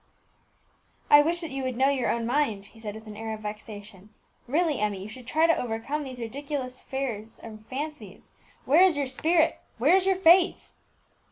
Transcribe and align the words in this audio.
"I 1.11 1.21
wish 1.21 1.41
that 1.41 1.51
you 1.51 1.61
would 1.61 1.77
know 1.77 1.89
your 1.89 2.09
own 2.09 2.25
mind," 2.25 2.65
he 2.65 2.79
said, 2.79 2.95
with 2.95 3.05
an 3.05 3.15
air 3.15 3.35
of 3.35 3.41
vexation. 3.41 4.09
"Really, 4.47 4.79
Emmie, 4.79 4.97
you 5.03 5.07
should 5.07 5.27
try 5.27 5.45
to 5.45 5.55
overcome 5.55 6.03
these 6.03 6.19
ridiculous 6.19 6.81
fears 6.81 7.37
and 7.37 7.67
fancies. 7.67 8.31
Where 8.65 8.81
is 8.81 8.97
your 8.97 9.05
spirit, 9.05 9.59
where 9.77 9.95
is 9.95 10.07
your 10.07 10.15
faith?" 10.15 10.73